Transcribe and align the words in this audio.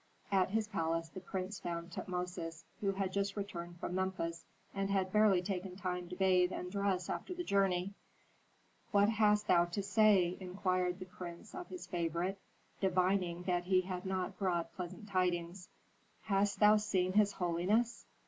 At 0.31 0.49
his 0.49 0.67
palace 0.67 1.09
the 1.09 1.19
prince 1.19 1.59
found 1.59 1.91
Tutmosis, 1.91 2.63
who 2.79 2.93
had 2.93 3.13
just 3.13 3.37
returned 3.37 3.79
from 3.79 3.93
Memphis 3.93 4.45
and 4.73 4.89
had 4.89 5.11
barely 5.11 5.43
taken 5.43 5.75
time 5.75 6.09
to 6.09 6.15
bathe 6.15 6.51
and 6.51 6.71
dress 6.71 7.07
after 7.07 7.35
the 7.35 7.43
journey. 7.43 7.93
"What 8.89 9.09
hast 9.09 9.45
thou 9.45 9.65
to 9.65 9.83
say?" 9.83 10.37
inquired 10.39 10.97
the 10.97 11.05
prince 11.05 11.53
of 11.53 11.67
his 11.67 11.85
favorite, 11.85 12.39
divining 12.79 13.43
that 13.43 13.65
he 13.65 13.81
had 13.81 14.07
not 14.07 14.39
brought 14.39 14.73
pleasant 14.73 15.07
tidings. 15.07 15.69
"Hast 16.23 16.59
thou 16.59 16.77
seen 16.77 17.13
his 17.13 17.33
holiness?" 17.33 18.07